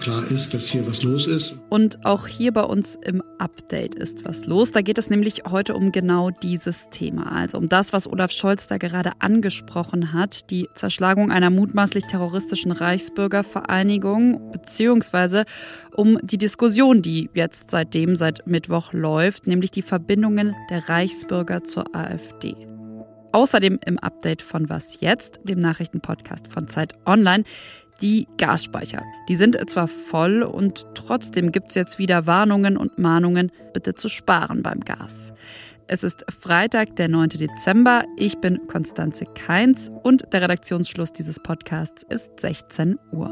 klar 0.00 0.28
ist, 0.30 0.54
dass 0.54 0.66
hier 0.66 0.86
was 0.86 1.02
los 1.02 1.26
ist. 1.26 1.54
Und 1.68 2.04
auch 2.04 2.26
hier 2.26 2.52
bei 2.52 2.62
uns 2.62 2.96
im 2.96 3.22
Update 3.38 3.94
ist 3.94 4.24
was 4.24 4.46
los. 4.46 4.72
Da 4.72 4.80
geht 4.80 4.98
es 4.98 5.10
nämlich 5.10 5.42
heute 5.48 5.74
um 5.74 5.92
genau 5.92 6.30
dieses 6.30 6.88
Thema. 6.90 7.30
Also 7.32 7.58
um 7.58 7.68
das, 7.68 7.92
was 7.92 8.10
Olaf 8.10 8.32
Scholz 8.32 8.66
da 8.66 8.78
gerade 8.78 9.12
angesprochen 9.18 10.12
hat, 10.12 10.50
die 10.50 10.68
Zerschlagung 10.74 11.30
einer 11.30 11.50
mutmaßlich 11.50 12.04
terroristischen 12.06 12.72
Reichsbürgervereinigung, 12.72 14.52
beziehungsweise 14.52 15.44
um 15.94 16.18
die 16.22 16.38
Diskussion, 16.38 17.02
die 17.02 17.28
jetzt 17.34 17.70
seitdem, 17.70 18.16
seit 18.16 18.46
Mittwoch 18.46 18.92
läuft, 18.92 19.46
nämlich 19.46 19.70
die 19.70 19.82
Verbindungen 19.82 20.56
der 20.70 20.88
Reichsbürger 20.88 21.62
zur 21.64 21.94
AfD. 21.94 22.54
Außerdem 23.32 23.78
im 23.86 23.98
Update 23.98 24.42
von 24.42 24.68
Was 24.68 25.00
jetzt, 25.00 25.40
dem 25.44 25.60
Nachrichtenpodcast 25.60 26.48
von 26.48 26.66
Zeit 26.66 26.94
Online, 27.06 27.44
die 28.02 28.28
Gasspeicher. 28.38 29.02
Die 29.28 29.36
sind 29.36 29.56
zwar 29.70 29.88
voll 29.88 30.42
und 30.42 30.86
trotzdem 30.94 31.52
gibt 31.52 31.70
es 31.70 31.74
jetzt 31.74 31.98
wieder 31.98 32.26
Warnungen 32.26 32.76
und 32.76 32.98
Mahnungen, 32.98 33.52
bitte 33.72 33.94
zu 33.94 34.08
sparen 34.08 34.62
beim 34.62 34.80
Gas. 34.80 35.32
Es 35.86 36.04
ist 36.04 36.24
Freitag, 36.38 36.94
der 36.96 37.08
9. 37.08 37.30
Dezember. 37.30 38.04
Ich 38.16 38.38
bin 38.38 38.68
Konstanze 38.68 39.24
Keins 39.24 39.90
und 40.04 40.32
der 40.32 40.42
Redaktionsschluss 40.42 41.12
dieses 41.12 41.40
Podcasts 41.40 42.04
ist 42.08 42.38
16 42.38 42.96
Uhr. 43.10 43.28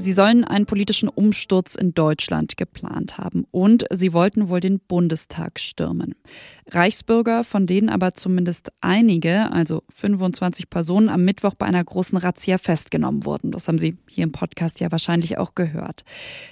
Sie 0.00 0.14
sollen 0.14 0.44
einen 0.44 0.64
politischen 0.64 1.10
Umsturz 1.10 1.74
in 1.74 1.92
Deutschland 1.92 2.56
geplant 2.56 3.18
haben 3.18 3.44
und 3.50 3.84
sie 3.90 4.14
wollten 4.14 4.48
wohl 4.48 4.60
den 4.60 4.80
Bundestag 4.80 5.60
stürmen. 5.60 6.14
Reichsbürger, 6.70 7.44
von 7.44 7.66
denen 7.66 7.88
aber 7.88 8.14
zumindest 8.14 8.70
einige, 8.80 9.52
also 9.52 9.82
25 9.94 10.70
Personen, 10.70 11.08
am 11.08 11.24
Mittwoch 11.24 11.54
bei 11.54 11.66
einer 11.66 11.82
großen 11.84 12.16
Razzia 12.16 12.56
festgenommen 12.56 13.26
wurden. 13.26 13.50
Das 13.50 13.68
haben 13.68 13.78
Sie 13.78 13.96
hier 14.08 14.24
im 14.24 14.32
Podcast 14.32 14.80
ja 14.80 14.90
wahrscheinlich 14.90 15.36
auch 15.36 15.54
gehört. 15.54 16.04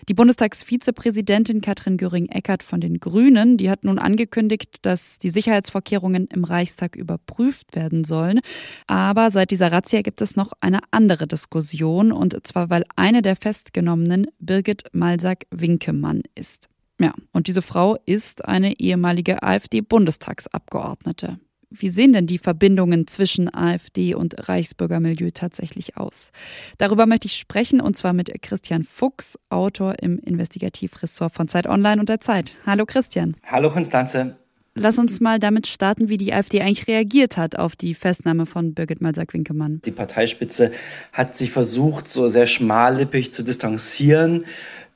Die 0.08 0.14
Bundestagsvizepräsidentin 0.14 1.60
Katrin 1.60 1.96
Göring-Eckardt 1.96 2.62
von 2.62 2.80
den 2.80 3.00
Grünen, 3.00 3.56
die 3.56 3.70
hat 3.70 3.84
nun 3.84 3.98
angekündigt, 3.98 4.78
dass 4.82 5.18
die 5.18 5.30
Sicherheitsvorkehrungen 5.30 6.26
im 6.26 6.44
Reichstag 6.44 6.96
überprüft 6.96 7.74
werden 7.74 8.04
sollen. 8.04 8.40
Aber 8.86 9.30
seit 9.30 9.50
dieser 9.52 9.72
Razzia 9.72 10.02
gibt 10.02 10.20
es 10.20 10.36
noch 10.36 10.52
eine 10.60 10.80
andere 10.90 11.26
Diskussion 11.26 12.12
und 12.12 12.46
zwar, 12.46 12.70
weil 12.70 12.84
eine 12.96 13.22
der 13.22 13.36
Festgenommenen 13.40 14.26
Birgit 14.38 14.84
Malsack-Winkemann 14.92 16.22
ist. 16.34 16.68
Ja, 17.00 17.14
und 17.32 17.46
diese 17.46 17.62
Frau 17.62 17.96
ist 18.06 18.44
eine 18.44 18.80
ehemalige 18.80 19.42
AfD-Bundestagsabgeordnete. 19.42 21.38
Wie 21.70 21.90
sehen 21.90 22.14
denn 22.14 22.26
die 22.26 22.38
Verbindungen 22.38 23.06
zwischen 23.06 23.52
AfD 23.54 24.14
und 24.14 24.48
Reichsbürgermilieu 24.48 25.30
tatsächlich 25.34 25.98
aus? 25.98 26.32
Darüber 26.78 27.04
möchte 27.04 27.26
ich 27.26 27.36
sprechen 27.36 27.80
und 27.80 27.96
zwar 27.96 28.14
mit 28.14 28.42
Christian 28.42 28.84
Fuchs, 28.84 29.38
Autor 29.50 29.96
im 30.00 30.18
Investigativressort 30.18 31.32
von 31.32 31.46
Zeit 31.46 31.66
Online 31.66 32.00
und 32.00 32.08
der 32.08 32.20
Zeit. 32.20 32.54
Hallo 32.64 32.86
Christian. 32.86 33.36
Hallo 33.44 33.70
Konstanze. 33.70 34.36
Lass 34.80 34.98
uns 34.98 35.20
mal 35.20 35.40
damit 35.40 35.66
starten, 35.66 36.08
wie 36.08 36.18
die 36.18 36.32
AfD 36.32 36.60
eigentlich 36.60 36.86
reagiert 36.86 37.36
hat 37.36 37.58
auf 37.58 37.74
die 37.74 37.94
Festnahme 37.94 38.46
von 38.46 38.74
Birgit 38.74 39.00
Malsack-Winkemann. 39.00 39.82
Die 39.84 39.90
Parteispitze 39.90 40.70
hat 41.12 41.36
sich 41.36 41.50
versucht, 41.50 42.08
so 42.08 42.28
sehr 42.28 42.46
schmallippig 42.46 43.34
zu 43.34 43.42
distanzieren. 43.42 44.44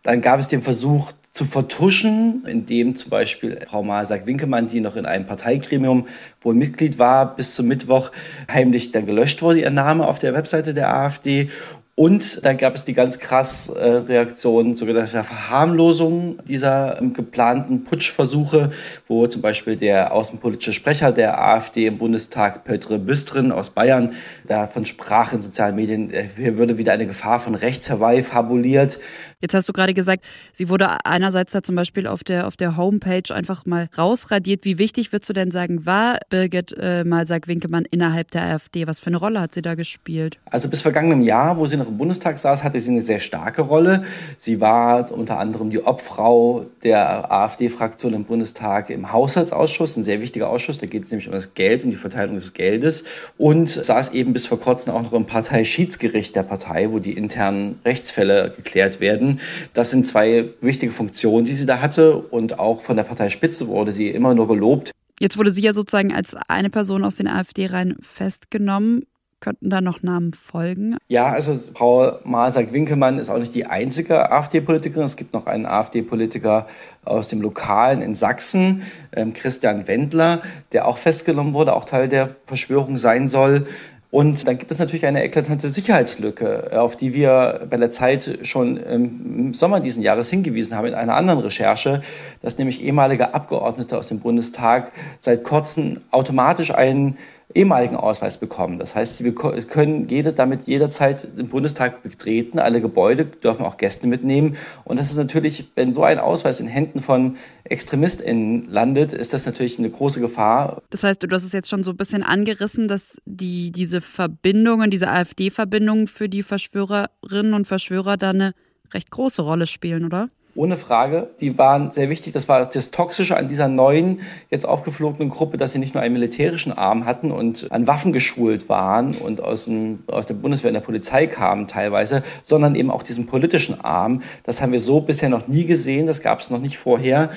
Dann 0.04 0.20
gab 0.22 0.38
es 0.38 0.46
den 0.46 0.62
Versuch, 0.62 1.12
zu 1.34 1.46
vertuschen, 1.46 2.44
indem 2.46 2.94
zum 2.96 3.08
Beispiel 3.08 3.58
Frau 3.66 3.82
Masak-Winkemann, 3.82 4.68
die 4.68 4.80
noch 4.80 4.96
in 4.96 5.06
einem 5.06 5.26
Parteigremium 5.26 6.06
wohl 6.42 6.54
Mitglied 6.54 6.98
war, 6.98 7.34
bis 7.36 7.54
zum 7.54 7.68
Mittwoch 7.68 8.10
heimlich 8.50 8.92
dann 8.92 9.06
gelöscht 9.06 9.40
wurde, 9.40 9.60
ihr 9.60 9.70
Name 9.70 10.06
auf 10.06 10.18
der 10.18 10.34
Webseite 10.34 10.74
der 10.74 10.94
AfD 10.94 11.48
und 11.94 12.42
dann 12.44 12.56
gab 12.56 12.74
es 12.74 12.86
die 12.86 12.94
ganz 12.94 13.18
krass 13.18 13.68
äh, 13.68 13.86
Reaktion 13.86 14.74
sogenannter 14.74 15.24
Verharmlosung 15.24 16.38
dieser 16.48 16.98
ähm, 16.98 17.12
geplanten 17.12 17.84
Putschversuche, 17.84 18.72
wo 19.08 19.26
zum 19.26 19.42
Beispiel 19.42 19.76
der 19.76 20.14
außenpolitische 20.14 20.72
Sprecher 20.72 21.12
der 21.12 21.38
AfD 21.38 21.86
im 21.86 21.98
Bundestag, 21.98 22.64
Petre 22.64 22.98
Büstrin 22.98 23.52
aus 23.52 23.68
Bayern, 23.68 24.14
davon 24.48 24.86
sprach 24.86 25.34
in 25.34 25.42
sozialen 25.42 25.76
Medien, 25.76 26.10
äh, 26.10 26.28
hier 26.34 26.56
würde 26.56 26.78
wieder 26.78 26.92
eine 26.92 27.06
Gefahr 27.06 27.40
von 27.40 27.54
rechts 27.54 27.90
herbei 27.90 28.22
fabuliert. 28.22 28.98
Jetzt 29.42 29.54
hast 29.54 29.68
du 29.68 29.74
gerade 29.74 29.92
gesagt, 29.92 30.24
sie 30.52 30.68
wurde 30.68 31.04
einerseits 31.04 31.52
da 31.52 31.62
zum 31.62 31.74
Beispiel 31.74 32.06
auf 32.06 32.24
der, 32.24 32.46
auf 32.46 32.56
der 32.56 32.76
Homepage 32.76 33.34
einfach 33.34 33.66
mal 33.66 33.90
rausradiert. 33.98 34.64
Wie 34.64 34.78
wichtig 34.78 35.12
würdest 35.12 35.28
du 35.28 35.34
denn 35.34 35.50
sagen, 35.50 35.84
war 35.84 36.20
Birgit 36.30 36.74
äh, 36.78 37.02
Malsack-Winkemann 37.04 37.84
innerhalb 37.90 38.30
der 38.30 38.44
AfD? 38.44 38.86
Was 38.86 39.00
für 39.00 39.08
eine 39.08 39.16
Rolle 39.16 39.40
hat 39.40 39.52
sie 39.52 39.60
da 39.60 39.74
gespielt? 39.74 40.38
Also 40.46 40.70
bis 40.70 40.80
vergangenem 40.80 41.22
Jahr, 41.22 41.58
wo 41.58 41.66
sie 41.66 41.81
noch 41.82 41.88
im 41.88 41.98
Bundestag 41.98 42.38
saß, 42.38 42.64
hatte 42.64 42.78
sie 42.80 42.90
eine 42.90 43.02
sehr 43.02 43.20
starke 43.20 43.62
Rolle. 43.62 44.04
Sie 44.38 44.60
war 44.60 45.12
unter 45.12 45.38
anderem 45.38 45.70
die 45.70 45.80
Obfrau 45.80 46.66
der 46.82 47.30
AfD-Fraktion 47.30 48.14
im 48.14 48.24
Bundestag 48.24 48.90
im 48.90 49.12
Haushaltsausschuss, 49.12 49.96
ein 49.96 50.04
sehr 50.04 50.20
wichtiger 50.20 50.48
Ausschuss. 50.48 50.78
Da 50.78 50.86
geht 50.86 51.04
es 51.04 51.10
nämlich 51.10 51.26
um 51.26 51.34
das 51.34 51.54
Geld, 51.54 51.84
um 51.84 51.90
die 51.90 51.96
Verteilung 51.96 52.36
des 52.36 52.54
Geldes. 52.54 53.04
Und 53.38 53.70
saß 53.70 54.12
eben 54.12 54.32
bis 54.32 54.46
vor 54.46 54.60
kurzem 54.60 54.92
auch 54.92 55.02
noch 55.02 55.12
im 55.12 55.26
Parteischiedsgericht 55.26 56.34
der 56.36 56.44
Partei, 56.44 56.90
wo 56.90 56.98
die 56.98 57.12
internen 57.12 57.80
Rechtsfälle 57.84 58.52
geklärt 58.56 59.00
werden. 59.00 59.40
Das 59.74 59.90
sind 59.90 60.06
zwei 60.06 60.50
wichtige 60.60 60.92
Funktionen, 60.92 61.44
die 61.44 61.54
sie 61.54 61.66
da 61.66 61.80
hatte 61.80 62.16
und 62.16 62.58
auch 62.58 62.82
von 62.82 62.96
der 62.96 63.04
Parteispitze 63.04 63.68
wurde 63.68 63.92
sie 63.92 64.08
immer 64.08 64.34
nur 64.34 64.48
gelobt. 64.48 64.92
Jetzt 65.20 65.38
wurde 65.38 65.52
sie 65.52 65.62
ja 65.62 65.72
sozusagen 65.72 66.12
als 66.12 66.34
eine 66.48 66.68
Person 66.68 67.04
aus 67.04 67.16
den 67.16 67.28
AfD-Reihen 67.28 67.96
festgenommen. 68.00 69.04
Könnten 69.42 69.70
da 69.70 69.80
noch 69.80 70.04
Namen 70.04 70.32
folgen? 70.32 70.96
Ja, 71.08 71.26
also 71.26 71.56
Frau 71.74 72.20
Masak-Winkelmann 72.22 73.18
ist 73.18 73.28
auch 73.28 73.40
nicht 73.40 73.56
die 73.56 73.66
einzige 73.66 74.30
AfD-Politikerin. 74.30 75.04
Es 75.04 75.16
gibt 75.16 75.32
noch 75.34 75.46
einen 75.46 75.66
AfD-Politiker 75.66 76.68
aus 77.04 77.26
dem 77.26 77.42
Lokalen 77.42 78.02
in 78.02 78.14
Sachsen, 78.14 78.82
ähm, 79.12 79.34
Christian 79.34 79.88
Wendler, 79.88 80.42
der 80.70 80.86
auch 80.86 80.96
festgenommen 80.96 81.54
wurde, 81.54 81.74
auch 81.74 81.86
Teil 81.86 82.08
der 82.08 82.36
Verschwörung 82.46 82.98
sein 82.98 83.26
soll. 83.26 83.66
Und 84.12 84.46
dann 84.46 84.58
gibt 84.58 84.70
es 84.70 84.78
natürlich 84.78 85.06
eine 85.06 85.24
eklatante 85.24 85.70
Sicherheitslücke, 85.70 86.78
auf 86.78 86.96
die 86.96 87.12
wir 87.12 87.66
bei 87.68 87.78
der 87.78 87.90
Zeit 87.90 88.40
schon 88.42 88.76
im 88.76 89.54
Sommer 89.54 89.80
diesen 89.80 90.02
Jahres 90.02 90.30
hingewiesen 90.30 90.76
haben 90.76 90.86
in 90.86 90.94
einer 90.94 91.16
anderen 91.16 91.40
Recherche, 91.40 92.02
dass 92.42 92.58
nämlich 92.58 92.84
ehemalige 92.84 93.34
Abgeordnete 93.34 93.96
aus 93.96 94.08
dem 94.08 94.20
Bundestag 94.20 94.92
seit 95.18 95.42
kurzem 95.42 96.02
automatisch 96.10 96.72
einen 96.72 97.16
ehemaligen 97.54 97.96
Ausweis 97.96 98.38
bekommen. 98.38 98.78
Das 98.78 98.94
heißt, 98.94 99.22
wir 99.24 99.34
können 99.34 100.08
jede, 100.08 100.32
damit 100.32 100.62
jederzeit 100.62 101.28
den 101.36 101.48
Bundestag 101.48 102.02
betreten. 102.02 102.58
Alle 102.58 102.80
Gebäude 102.80 103.24
dürfen 103.24 103.64
auch 103.64 103.76
Gäste 103.76 104.06
mitnehmen. 104.06 104.56
Und 104.84 104.98
das 104.98 105.10
ist 105.10 105.16
natürlich, 105.16 105.70
wenn 105.74 105.92
so 105.92 106.04
ein 106.04 106.18
Ausweis 106.18 106.60
in 106.60 106.66
Händen 106.66 107.00
von 107.02 107.36
ExtremistInnen 107.64 108.66
landet, 108.68 109.12
ist 109.12 109.32
das 109.32 109.46
natürlich 109.46 109.78
eine 109.78 109.90
große 109.90 110.20
Gefahr. 110.20 110.82
Das 110.90 111.04
heißt, 111.04 111.22
du 111.22 111.28
hast 111.30 111.44
es 111.44 111.52
jetzt 111.52 111.68
schon 111.68 111.84
so 111.84 111.92
ein 111.92 111.96
bisschen 111.96 112.22
angerissen, 112.22 112.88
dass 112.88 113.18
die, 113.24 113.72
diese 113.72 114.00
Verbindungen, 114.00 114.90
diese 114.90 115.10
AfD-Verbindungen 115.10 116.06
für 116.06 116.28
die 116.28 116.42
Verschwörerinnen 116.42 117.54
und 117.54 117.66
Verschwörer 117.66 118.16
da 118.16 118.30
eine 118.30 118.54
recht 118.92 119.10
große 119.10 119.42
Rolle 119.42 119.66
spielen, 119.66 120.04
oder? 120.04 120.28
Ohne 120.54 120.76
Frage, 120.76 121.30
die 121.40 121.56
waren 121.56 121.92
sehr 121.92 122.10
wichtig. 122.10 122.34
Das 122.34 122.46
war 122.46 122.66
das 122.66 122.90
Toxische 122.90 123.38
an 123.38 123.48
dieser 123.48 123.68
neuen, 123.68 124.20
jetzt 124.50 124.68
aufgeflogenen 124.68 125.30
Gruppe, 125.30 125.56
dass 125.56 125.72
sie 125.72 125.78
nicht 125.78 125.94
nur 125.94 126.02
einen 126.02 126.12
militärischen 126.12 126.76
Arm 126.76 127.06
hatten 127.06 127.30
und 127.30 127.72
an 127.72 127.86
Waffen 127.86 128.12
geschult 128.12 128.68
waren 128.68 129.14
und 129.14 129.42
aus, 129.42 129.64
dem, 129.64 130.00
aus 130.08 130.26
der 130.26 130.34
Bundeswehr 130.34 130.68
und 130.68 130.74
der 130.74 130.82
Polizei 130.82 131.26
kamen 131.26 131.68
teilweise, 131.68 132.22
sondern 132.42 132.74
eben 132.74 132.90
auch 132.90 133.02
diesen 133.02 133.26
politischen 133.26 133.80
Arm. 133.80 134.22
Das 134.44 134.60
haben 134.60 134.72
wir 134.72 134.80
so 134.80 135.00
bisher 135.00 135.30
noch 135.30 135.48
nie 135.48 135.64
gesehen, 135.64 136.06
das 136.06 136.20
gab 136.20 136.40
es 136.40 136.50
noch 136.50 136.60
nicht 136.60 136.76
vorher. 136.76 137.30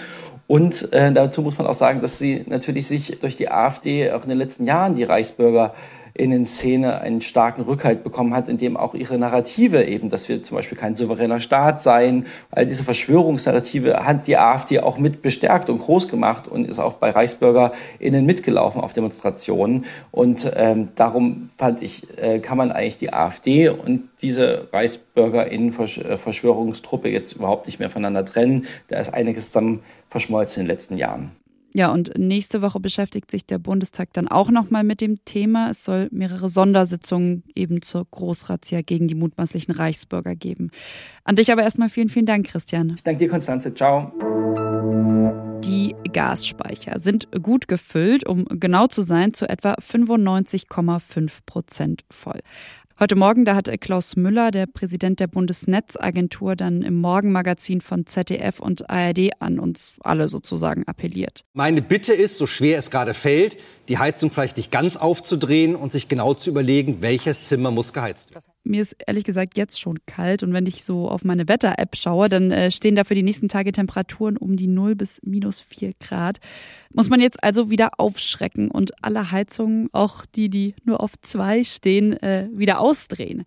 Und 0.47 0.91
äh, 0.91 1.11
dazu 1.13 1.41
muss 1.41 1.57
man 1.57 1.67
auch 1.67 1.73
sagen, 1.73 2.01
dass 2.01 2.19
sie 2.19 2.43
natürlich 2.47 2.87
sich 2.87 3.19
durch 3.19 3.37
die 3.37 3.49
AfD 3.49 4.11
auch 4.11 4.23
in 4.23 4.29
den 4.29 4.37
letzten 4.37 4.65
Jahren 4.65 4.93
die 4.93 5.03
Reichsbürger 5.03 5.73
in 6.17 6.31
den 6.31 6.45
Szene 6.45 7.01
einen 7.01 7.19
starken 7.19 7.63
Rückhalt 7.63 8.01
bekommen 8.03 8.33
hat, 8.33 8.47
in 8.47 8.57
dem 8.57 8.77
auch 8.77 8.93
ihre 8.93 9.17
Narrative 9.17 9.83
eben, 9.83 10.09
dass 10.09 10.29
wir 10.29 10.41
zum 10.43 10.55
Beispiel 10.55 10.77
kein 10.77 10.95
souveräner 10.95 11.41
Staat 11.41 11.83
seien, 11.83 12.27
all 12.51 12.65
diese 12.65 12.85
Verschwörungsnarrative 12.85 14.05
hat 14.05 14.25
die 14.27 14.37
AfD 14.37 14.79
auch 14.79 14.97
mit 14.97 15.21
bestärkt 15.21 15.69
und 15.69 15.79
groß 15.79 16.07
gemacht 16.07 16.47
und 16.47 16.65
ist 16.65 16.79
auch 16.79 16.93
bei 16.93 17.09
ReichsbürgerInnen 17.09 18.25
mitgelaufen 18.25 18.79
auf 18.79 18.93
Demonstrationen. 18.93 19.83
Und 20.11 20.49
ähm, 20.55 20.87
darum 20.95 21.49
fand 21.49 21.81
ich, 21.81 22.17
äh, 22.17 22.39
kann 22.39 22.57
man 22.57 22.71
eigentlich 22.71 22.95
die 22.95 23.11
AfD 23.11 23.67
und 23.67 24.07
diese 24.21 24.69
ReichsbürgerInnen-Verschwörungstruppe 24.71 27.09
jetzt 27.09 27.33
überhaupt 27.33 27.65
nicht 27.65 27.79
mehr 27.79 27.89
voneinander 27.89 28.25
trennen. 28.25 28.67
Da 28.87 28.99
ist 28.99 29.13
einiges 29.13 29.47
zusammen 29.47 29.81
verschmolzen 30.09 30.61
in 30.61 30.67
den 30.67 30.73
letzten 30.73 30.97
Jahren. 30.97 31.31
Ja, 31.75 31.91
und 31.91 32.17
nächste 32.17 32.61
Woche 32.61 32.79
beschäftigt 32.79 33.29
sich 33.29 33.45
der 33.45 33.57
Bundestag 33.57 34.13
dann 34.13 34.29
auch 34.29 34.49
nochmal 34.49 34.85
mit 34.85 35.01
dem 35.01 35.25
Thema. 35.25 35.71
Es 35.71 35.83
soll 35.83 36.07
mehrere 36.09 36.47
Sondersitzungen 36.47 37.43
eben 37.53 37.81
zur 37.81 38.07
Großrazzia 38.09 38.81
gegen 38.81 39.09
die 39.09 39.13
mutmaßlichen 39.13 39.75
Reichsbürger 39.75 40.37
geben. 40.37 40.71
An 41.25 41.35
dich 41.35 41.51
aber 41.51 41.63
erstmal 41.63 41.89
vielen, 41.89 42.07
vielen 42.07 42.27
Dank, 42.27 42.47
Christian. 42.47 42.93
Ich 42.95 43.03
danke 43.03 43.19
dir, 43.19 43.29
Konstanze. 43.29 43.73
Ciao. 43.73 44.13
Die 45.65 45.93
Gasspeicher 46.13 46.97
sind 46.99 47.27
gut 47.43 47.67
gefüllt, 47.67 48.25
um 48.25 48.45
genau 48.45 48.87
zu 48.87 49.01
sein, 49.01 49.33
zu 49.33 49.49
etwa 49.49 49.73
95,5 49.73 51.39
Prozent 51.45 52.05
voll. 52.09 52.39
Heute 52.97 53.17
Morgen, 53.17 53.43
da 53.43 53.55
hat 53.55 53.69
Klaus 53.81 54.15
Müller, 54.15 54.51
der 54.51 54.67
Präsident 54.67 55.19
der 55.19 55.27
Bundesnetzagentur, 55.27 56.55
dann 56.55 56.81
im 56.81 57.01
Morgenmagazin 57.01 57.81
von 57.81 58.05
ZDF 58.05 58.61
und 58.61 58.89
ARD 58.89 59.31
an 59.41 59.59
uns 59.59 59.95
alle 59.99 60.29
sozusagen 60.29 60.87
appelliert. 60.87 61.43
Meine 61.51 61.81
Bitte 61.81 62.13
ist, 62.13 62.37
so 62.37 62.47
schwer 62.47 62.77
es 62.77 62.91
gerade 62.91 63.13
fällt, 63.13 63.57
die 63.89 63.97
Heizung 63.97 64.31
vielleicht 64.31 64.55
nicht 64.55 64.71
ganz 64.71 64.95
aufzudrehen 64.95 65.75
und 65.75 65.91
sich 65.91 66.07
genau 66.07 66.35
zu 66.35 66.49
überlegen, 66.49 67.01
welches 67.01 67.49
Zimmer 67.49 67.69
muss 67.69 67.91
geheizt 67.91 68.33
werden. 68.33 68.45
Mir 68.65 68.81
ist 68.81 68.95
ehrlich 69.05 69.23
gesagt 69.23 69.57
jetzt 69.57 69.79
schon 69.79 69.99
kalt 70.05 70.43
und 70.43 70.51
wenn 70.53 70.65
ich 70.65 70.83
so 70.83 71.07
auf 71.07 71.23
meine 71.23 71.47
Wetter-App 71.47 71.95
schaue, 71.95 72.29
dann 72.29 72.51
äh, 72.51 72.71
stehen 72.71 72.95
da 72.95 73.03
für 73.03 73.15
die 73.15 73.23
nächsten 73.23 73.47
Tage 73.47 73.71
Temperaturen 73.71 74.37
um 74.37 74.57
die 74.57 74.67
0 74.67 74.95
bis 74.95 75.21
minus 75.23 75.61
4 75.61 75.93
Grad. 75.99 76.39
Muss 76.91 77.09
man 77.09 77.21
jetzt 77.21 77.43
also 77.43 77.69
wieder 77.69 77.99
aufschrecken 77.99 78.71
und 78.71 79.03
alle 79.03 79.31
Heizungen, 79.31 79.89
auch 79.91 80.25
die, 80.25 80.49
die 80.49 80.75
nur 80.83 81.01
auf 81.01 81.11
zwei 81.21 81.63
stehen, 81.63 82.13
äh, 82.21 82.49
wieder 82.51 82.79
ausdrehen. 82.79 83.43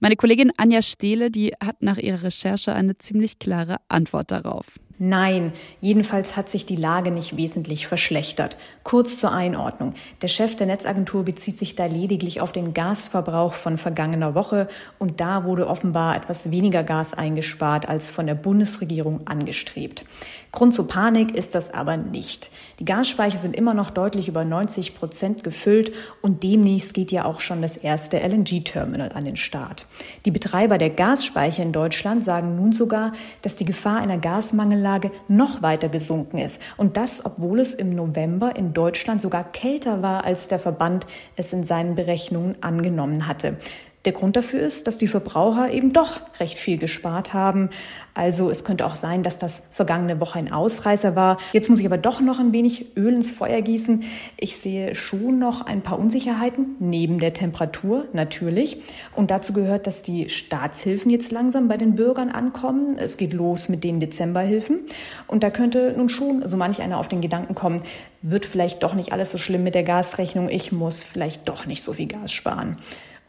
Meine 0.00 0.16
Kollegin 0.16 0.52
Anja 0.56 0.82
Stehle, 0.82 1.30
die 1.30 1.52
hat 1.62 1.82
nach 1.82 1.98
ihrer 1.98 2.24
Recherche 2.24 2.74
eine 2.74 2.98
ziemlich 2.98 3.38
klare 3.38 3.76
Antwort 3.88 4.30
darauf. 4.30 4.78
Nein, 5.04 5.52
jedenfalls 5.80 6.36
hat 6.36 6.48
sich 6.48 6.64
die 6.64 6.76
Lage 6.76 7.10
nicht 7.10 7.36
wesentlich 7.36 7.88
verschlechtert. 7.88 8.56
Kurz 8.84 9.18
zur 9.18 9.32
Einordnung. 9.32 9.94
Der 10.20 10.28
Chef 10.28 10.54
der 10.54 10.68
Netzagentur 10.68 11.24
bezieht 11.24 11.58
sich 11.58 11.74
da 11.74 11.86
lediglich 11.86 12.40
auf 12.40 12.52
den 12.52 12.72
Gasverbrauch 12.72 13.52
von 13.52 13.78
vergangener 13.78 14.36
Woche 14.36 14.68
und 15.00 15.20
da 15.20 15.42
wurde 15.42 15.66
offenbar 15.66 16.14
etwas 16.14 16.52
weniger 16.52 16.84
Gas 16.84 17.14
eingespart 17.14 17.88
als 17.88 18.12
von 18.12 18.28
der 18.28 18.36
Bundesregierung 18.36 19.26
angestrebt. 19.26 20.04
Grund 20.52 20.74
zur 20.74 20.86
Panik 20.86 21.34
ist 21.34 21.54
das 21.54 21.72
aber 21.72 21.96
nicht. 21.96 22.50
Die 22.78 22.84
Gasspeicher 22.84 23.38
sind 23.38 23.56
immer 23.56 23.72
noch 23.72 23.88
deutlich 23.88 24.28
über 24.28 24.44
90 24.44 24.94
Prozent 24.94 25.42
gefüllt 25.42 25.92
und 26.20 26.42
demnächst 26.42 26.92
geht 26.92 27.10
ja 27.10 27.24
auch 27.24 27.40
schon 27.40 27.62
das 27.62 27.78
erste 27.78 28.18
LNG-Terminal 28.18 29.12
an 29.12 29.24
den 29.24 29.36
Start. 29.36 29.86
Die 30.26 30.30
Betreiber 30.30 30.76
der 30.76 30.90
Gasspeicher 30.90 31.62
in 31.62 31.72
Deutschland 31.72 32.22
sagen 32.22 32.54
nun 32.54 32.72
sogar, 32.72 33.14
dass 33.40 33.56
die 33.56 33.64
Gefahr 33.64 33.98
einer 33.98 34.18
Gasmangellage 34.18 34.91
noch 35.28 35.62
weiter 35.62 35.88
gesunken 35.88 36.38
ist. 36.38 36.60
Und 36.76 36.96
das, 36.96 37.24
obwohl 37.24 37.60
es 37.60 37.74
im 37.74 37.94
November 37.94 38.56
in 38.56 38.72
Deutschland 38.72 39.22
sogar 39.22 39.44
kälter 39.44 40.02
war, 40.02 40.24
als 40.24 40.48
der 40.48 40.58
Verband 40.58 41.06
es 41.36 41.52
in 41.52 41.64
seinen 41.64 41.94
Berechnungen 41.94 42.56
angenommen 42.62 43.26
hatte. 43.26 43.56
Der 44.04 44.12
Grund 44.12 44.34
dafür 44.34 44.60
ist, 44.60 44.88
dass 44.88 44.98
die 44.98 45.06
Verbraucher 45.06 45.72
eben 45.72 45.92
doch 45.92 46.20
recht 46.40 46.58
viel 46.58 46.76
gespart 46.76 47.34
haben. 47.34 47.70
Also 48.14 48.50
es 48.50 48.64
könnte 48.64 48.84
auch 48.84 48.96
sein, 48.96 49.22
dass 49.22 49.38
das 49.38 49.62
vergangene 49.70 50.20
Woche 50.20 50.40
ein 50.40 50.52
Ausreißer 50.52 51.14
war. 51.14 51.38
Jetzt 51.52 51.70
muss 51.70 51.78
ich 51.78 51.86
aber 51.86 51.98
doch 51.98 52.20
noch 52.20 52.40
ein 52.40 52.52
wenig 52.52 52.96
Öl 52.96 53.14
ins 53.14 53.30
Feuer 53.30 53.62
gießen. 53.62 54.02
Ich 54.38 54.56
sehe 54.56 54.96
schon 54.96 55.38
noch 55.38 55.64
ein 55.64 55.82
paar 55.82 56.00
Unsicherheiten, 56.00 56.76
neben 56.80 57.20
der 57.20 57.32
Temperatur 57.32 58.06
natürlich. 58.12 58.82
Und 59.14 59.30
dazu 59.30 59.52
gehört, 59.52 59.86
dass 59.86 60.02
die 60.02 60.28
Staatshilfen 60.28 61.10
jetzt 61.10 61.30
langsam 61.30 61.68
bei 61.68 61.76
den 61.76 61.94
Bürgern 61.94 62.30
ankommen. 62.30 62.96
Es 62.98 63.16
geht 63.16 63.32
los 63.32 63.68
mit 63.68 63.84
den 63.84 64.00
Dezemberhilfen. 64.00 64.80
Und 65.28 65.44
da 65.44 65.50
könnte 65.50 65.94
nun 65.96 66.08
schon 66.08 66.46
so 66.46 66.56
manch 66.56 66.82
einer 66.82 66.98
auf 66.98 67.06
den 67.06 67.20
Gedanken 67.20 67.54
kommen, 67.54 67.82
wird 68.20 68.46
vielleicht 68.46 68.82
doch 68.82 68.94
nicht 68.94 69.12
alles 69.12 69.30
so 69.30 69.38
schlimm 69.38 69.62
mit 69.62 69.74
der 69.76 69.84
Gasrechnung. 69.84 70.48
Ich 70.48 70.72
muss 70.72 71.04
vielleicht 71.04 71.48
doch 71.48 71.66
nicht 71.66 71.82
so 71.82 71.92
viel 71.92 72.08
Gas 72.08 72.32
sparen. 72.32 72.78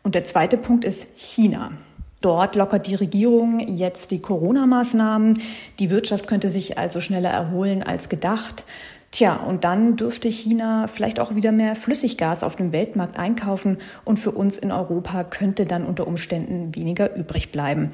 Und 0.04 0.16
der 0.16 0.26
zweite 0.26 0.58
Punkt 0.58 0.84
ist 0.84 1.08
China. 1.16 1.72
Dort 2.22 2.56
lockert 2.56 2.88
die 2.88 2.96
Regierung 2.96 3.60
jetzt 3.60 4.12
die 4.12 4.20
Corona-Maßnahmen. 4.20 5.42
Die 5.80 5.90
Wirtschaft 5.90 6.28
könnte 6.28 6.50
sich 6.50 6.78
also 6.78 7.02
schneller 7.02 7.30
erholen 7.30 7.84
als 7.84 8.08
gedacht. 8.08 8.66
Tja, 9.12 9.36
und 9.36 9.64
dann 9.64 9.96
dürfte 9.96 10.30
China 10.30 10.88
vielleicht 10.88 11.20
auch 11.20 11.36
wieder 11.36 11.52
mehr 11.52 11.76
Flüssiggas 11.76 12.44
auf 12.44 12.56
dem 12.56 12.72
Weltmarkt 12.72 13.18
einkaufen 13.18 13.78
und 14.06 14.18
für 14.18 14.32
uns 14.32 14.58
in 14.58 14.72
Europa 14.72 15.24
könnte 15.24 15.66
dann 15.66 15.86
unter 15.86 16.08
Umständen 16.08 16.74
weniger 16.76 17.16
übrig 17.16 17.52
bleiben. 17.52 17.92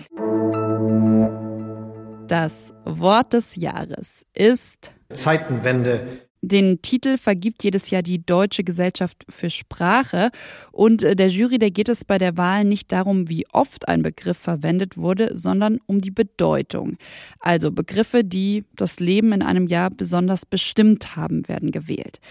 Das 2.27 2.73
Wort 2.85 3.33
des 3.33 3.55
Jahres 3.55 4.25
ist 4.33 4.94
Zeitenwende. 5.12 6.28
Den 6.41 6.81
Titel 6.81 7.18
vergibt 7.18 7.63
jedes 7.63 7.89
Jahr 7.89 8.01
die 8.01 8.25
Deutsche 8.25 8.63
Gesellschaft 8.63 9.25
für 9.27 9.50
Sprache 9.50 10.31
und 10.71 11.03
äh, 11.03 11.15
der 11.15 11.27
Jury, 11.27 11.59
der 11.59 11.71
geht 11.71 11.89
es 11.89 12.06
bei 12.06 12.18
der 12.18 12.38
Wahl 12.38 12.63
nicht 12.63 12.91
darum, 12.94 13.27
wie 13.27 13.45
oft 13.51 13.89
ein 13.89 14.03
Begriff 14.03 14.38
verwendet 14.38 14.95
wurde, 14.95 15.36
sondern 15.36 15.80
um 15.86 16.00
die 16.00 16.12
Bedeutung. 16.12 16.97
Also 17.39 17.71
Begriffe, 17.71 18.24
die 18.24 18.63
das 18.75 19.01
Leben 19.01 19.33
in 19.33 19.41
einem 19.41 19.68
Jahr 19.68 19.89
besonders 19.89 20.45
bestimmt 20.45 21.18
haben, 21.18 21.47
werden 21.50 21.71
gewählt. 21.71 22.21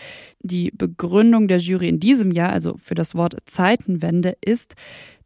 Die 0.41 0.71
Begründung 0.71 1.47
der 1.47 1.59
Jury 1.59 1.89
in 1.89 2.01
diesem 2.01 2.33
Jahr, 2.33 2.51
also 2.51 2.77
für 2.83 2.95
das 2.95 3.15
Wort 3.15 3.37
Zeitenwende, 3.45 4.37
ist, 4.41 4.75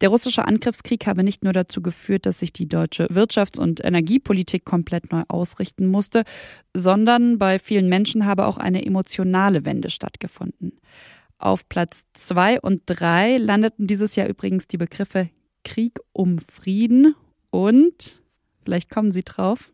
der 0.02 0.08
russische 0.08 0.44
Angriffskrieg 0.44 1.06
habe 1.06 1.22
nicht 1.22 1.44
nur 1.44 1.52
dazu 1.52 1.80
geführt, 1.80 2.26
dass 2.26 2.40
sich 2.40 2.52
die 2.52 2.66
deutsche 2.66 3.06
Wirtschafts- 3.06 3.60
und 3.60 3.82
Energiepolitik 3.84 4.64
komplett 4.64 5.12
neu 5.12 5.22
ausrichten 5.28 5.86
musste, 5.86 6.24
sondern 6.74 7.38
bei 7.38 7.60
vielen 7.60 7.88
Menschen 7.88 8.26
habe 8.26 8.46
auch 8.46 8.58
eine 8.58 8.84
emotionale 8.84 9.64
Wende 9.64 9.90
stattgefunden. 9.90 10.72
Auf 11.38 11.68
Platz 11.68 12.06
zwei 12.14 12.60
und 12.60 12.82
drei 12.86 13.38
landeten 13.38 13.86
dieses 13.86 14.16
Jahr 14.16 14.28
übrigens 14.28 14.66
die 14.66 14.76
Begriffe 14.76 15.30
Krieg 15.64 16.00
um 16.12 16.40
Frieden 16.40 17.14
und, 17.50 18.22
vielleicht 18.64 18.90
kommen 18.90 19.12
Sie 19.12 19.22
drauf, 19.22 19.72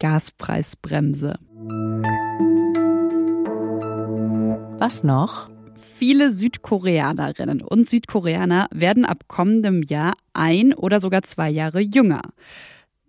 Gaspreisbremse. 0.00 1.38
Was 4.80 5.04
noch? 5.04 5.48
Viele 5.98 6.30
Südkoreanerinnen 6.30 7.60
und 7.60 7.88
Südkoreaner 7.88 8.68
werden 8.72 9.04
ab 9.04 9.24
kommendem 9.26 9.82
Jahr 9.82 10.12
ein 10.32 10.72
oder 10.72 11.00
sogar 11.00 11.22
zwei 11.22 11.50
Jahre 11.50 11.80
jünger. 11.80 12.22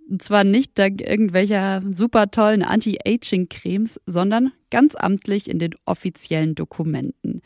Und 0.10 0.24
zwar 0.24 0.44
nicht 0.44 0.80
dank 0.80 1.00
irgendwelcher 1.00 1.84
super 1.88 2.32
tollen 2.32 2.64
Anti-Aging-Cremes, 2.64 4.02
sondern 4.08 4.54
ganz 4.72 4.96
amtlich 4.96 5.52
in 5.52 5.60
den 5.60 5.76
offiziellen 5.86 6.56
Dokumenten. 6.56 7.44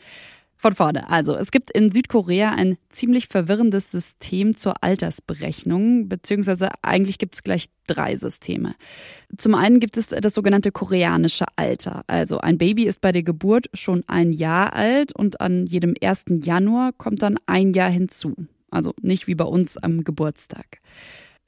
Von 0.64 0.72
vorne. 0.72 1.10
Also, 1.10 1.36
es 1.36 1.50
gibt 1.50 1.70
in 1.72 1.92
Südkorea 1.92 2.52
ein 2.52 2.78
ziemlich 2.88 3.26
verwirrendes 3.26 3.90
System 3.90 4.56
zur 4.56 4.82
Altersberechnung, 4.82 6.08
beziehungsweise 6.08 6.70
eigentlich 6.80 7.18
gibt 7.18 7.34
es 7.34 7.42
gleich 7.42 7.66
drei 7.86 8.16
Systeme. 8.16 8.74
Zum 9.36 9.54
einen 9.56 9.78
gibt 9.78 9.98
es 9.98 10.06
das 10.06 10.32
sogenannte 10.32 10.72
koreanische 10.72 11.44
Alter. 11.56 12.02
Also, 12.06 12.38
ein 12.38 12.56
Baby 12.56 12.84
ist 12.84 13.02
bei 13.02 13.12
der 13.12 13.22
Geburt 13.22 13.66
schon 13.74 14.04
ein 14.06 14.32
Jahr 14.32 14.72
alt 14.72 15.14
und 15.14 15.38
an 15.42 15.66
jedem 15.66 15.92
1. 16.02 16.24
Januar 16.42 16.92
kommt 16.94 17.22
dann 17.22 17.36
ein 17.44 17.74
Jahr 17.74 17.90
hinzu. 17.90 18.34
Also 18.70 18.94
nicht 19.02 19.26
wie 19.26 19.34
bei 19.34 19.44
uns 19.44 19.76
am 19.76 20.02
Geburtstag. 20.02 20.80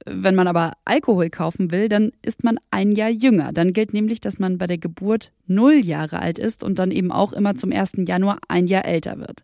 Wenn 0.08 0.36
man 0.36 0.46
aber 0.46 0.72
Alkohol 0.84 1.30
kaufen 1.30 1.72
will, 1.72 1.88
dann 1.88 2.12
ist 2.22 2.44
man 2.44 2.60
ein 2.70 2.92
Jahr 2.92 3.10
jünger. 3.10 3.52
Dann 3.52 3.72
gilt 3.72 3.92
nämlich, 3.92 4.20
dass 4.20 4.38
man 4.38 4.56
bei 4.56 4.68
der 4.68 4.78
Geburt 4.78 5.32
null 5.48 5.84
Jahre 5.84 6.20
alt 6.20 6.38
ist 6.38 6.62
und 6.62 6.78
dann 6.78 6.92
eben 6.92 7.10
auch 7.10 7.32
immer 7.32 7.56
zum 7.56 7.72
1. 7.72 7.94
Januar 8.06 8.38
ein 8.46 8.68
Jahr 8.68 8.84
älter 8.84 9.18
wird. 9.18 9.42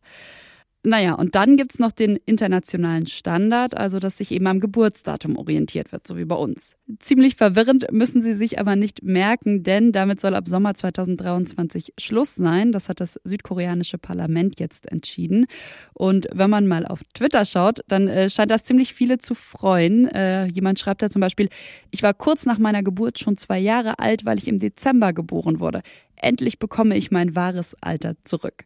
Naja, 0.85 1.15
und 1.15 1.37
dann 1.37 1.57
gibt's 1.57 1.79
noch 1.79 1.93
den 1.93 2.17
internationalen 2.27 3.07
Standard, 3.07 3.77
also 3.77 4.01
dass 4.01 4.17
sich 4.17 4.33
eben 4.33 4.49
am 4.49 4.59
Geburtsdatum 4.59 5.37
orientiert 5.37 5.93
wird, 5.93 6.09
so 6.09 6.17
wie 6.17 6.25
bei 6.25 6.35
uns. 6.35 6.75
Ziemlich 6.99 7.37
verwirrend 7.37 7.87
müssen 7.93 8.21
Sie 8.21 8.35
sich 8.35 8.59
aber 8.59 8.75
nicht 8.75 9.01
merken, 9.05 9.63
denn 9.63 9.93
damit 9.93 10.21
soll 10.21 10.35
ab 10.35 10.49
Sommer 10.49 10.75
2023 10.75 11.93
Schluss 11.99 12.35
sein. 12.35 12.73
Das 12.73 12.89
hat 12.89 12.99
das 12.99 13.21
südkoreanische 13.23 13.97
Parlament 13.97 14.59
jetzt 14.59 14.91
entschieden. 14.91 15.47
Und 15.95 16.27
wenn 16.33 16.51
man 16.51 16.67
mal 16.67 16.85
auf 16.85 17.03
Twitter 17.15 17.45
schaut, 17.45 17.83
dann 17.87 18.09
äh, 18.09 18.29
scheint 18.29 18.51
das 18.51 18.65
ziemlich 18.65 18.93
viele 18.93 19.19
zu 19.19 19.35
freuen. 19.35 20.09
Äh, 20.09 20.47
jemand 20.47 20.81
schreibt 20.81 21.03
da 21.03 21.11
zum 21.11 21.21
Beispiel, 21.21 21.49
ich 21.93 22.03
war 22.03 22.13
kurz 22.13 22.45
nach 22.45 22.59
meiner 22.59 22.83
Geburt 22.83 23.21
schon 23.21 23.37
zwei 23.37 23.61
Jahre 23.61 24.01
alt, 24.01 24.25
weil 24.25 24.39
ich 24.39 24.49
im 24.49 24.59
Dezember 24.59 25.13
geboren 25.13 25.61
wurde. 25.61 25.83
Endlich 26.17 26.59
bekomme 26.59 26.97
ich 26.97 27.11
mein 27.11 27.35
wahres 27.35 27.77
Alter 27.81 28.15
zurück. 28.25 28.65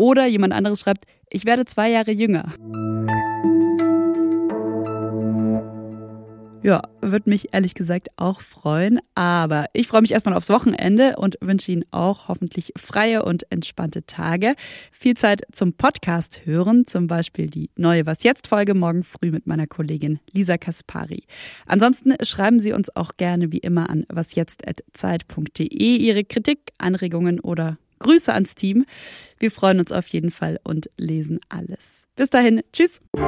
Oder 0.00 0.24
jemand 0.24 0.54
anderes 0.54 0.80
schreibt, 0.80 1.04
ich 1.28 1.44
werde 1.44 1.66
zwei 1.66 1.90
Jahre 1.90 2.10
jünger. 2.10 2.54
Ja, 6.62 6.80
würde 7.02 7.28
mich 7.28 7.52
ehrlich 7.52 7.74
gesagt 7.74 8.08
auch 8.16 8.40
freuen. 8.40 9.00
Aber 9.14 9.66
ich 9.74 9.88
freue 9.88 10.00
mich 10.00 10.12
erstmal 10.12 10.34
aufs 10.34 10.48
Wochenende 10.48 11.16
und 11.16 11.36
wünsche 11.42 11.70
Ihnen 11.70 11.84
auch 11.90 12.28
hoffentlich 12.28 12.72
freie 12.78 13.22
und 13.26 13.44
entspannte 13.52 14.06
Tage. 14.06 14.54
Viel 14.90 15.18
Zeit 15.18 15.42
zum 15.52 15.74
Podcast 15.74 16.46
hören, 16.46 16.86
zum 16.86 17.06
Beispiel 17.06 17.48
die 17.48 17.68
neue 17.76 18.06
Was 18.06 18.22
jetzt 18.22 18.46
Folge 18.46 18.72
morgen 18.72 19.04
früh 19.04 19.30
mit 19.30 19.46
meiner 19.46 19.66
Kollegin 19.66 20.18
Lisa 20.32 20.56
Kaspari. 20.56 21.24
Ansonsten 21.66 22.14
schreiben 22.22 22.58
Sie 22.58 22.72
uns 22.72 22.96
auch 22.96 23.18
gerne 23.18 23.52
wie 23.52 23.58
immer 23.58 23.90
an 23.90 24.06
wasjetzt.zeit.de 24.08 25.66
Ihre 25.68 26.24
Kritik, 26.24 26.70
Anregungen 26.78 27.38
oder 27.38 27.76
Grüße 28.00 28.32
ans 28.32 28.54
Team. 28.54 28.86
Wir 29.38 29.50
freuen 29.50 29.78
uns 29.78 29.92
auf 29.92 30.08
jeden 30.08 30.30
Fall 30.30 30.58
und 30.64 30.90
lesen 30.96 31.38
alles. 31.48 32.08
Bis 32.16 32.30
dahin, 32.30 32.62
tschüss. 32.72 33.00
Lieber 33.14 33.24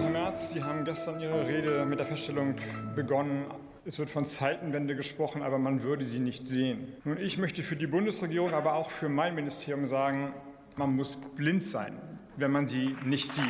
Herr 0.00 0.10
Merz, 0.10 0.50
Sie 0.50 0.62
haben 0.62 0.84
gestern 0.84 1.20
Ihre 1.20 1.46
Rede 1.46 1.84
mit 1.84 1.98
der 1.98 2.06
Feststellung 2.06 2.54
begonnen, 2.94 3.46
Es 3.84 3.98
wird 3.98 4.10
von 4.10 4.26
Zeitenwende 4.26 4.94
gesprochen, 4.94 5.40
aber 5.42 5.58
man 5.58 5.82
würde 5.82 6.04
sie 6.04 6.18
nicht 6.18 6.44
sehen. 6.44 6.92
Nun, 7.04 7.16
ich 7.16 7.38
möchte 7.38 7.62
für 7.62 7.76
die 7.76 7.86
Bundesregierung, 7.86 8.52
aber 8.52 8.74
auch 8.74 8.90
für 8.90 9.08
mein 9.08 9.34
Ministerium 9.34 9.86
sagen, 9.86 10.34
man 10.76 10.94
muss 10.94 11.16
blind 11.16 11.64
sein, 11.64 11.98
wenn 12.36 12.50
man 12.50 12.66
sie 12.66 12.94
nicht 13.06 13.32
sieht. 13.32 13.44